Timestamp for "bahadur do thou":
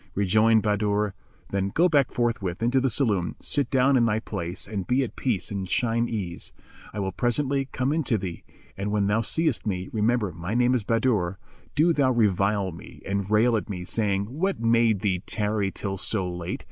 10.83-12.09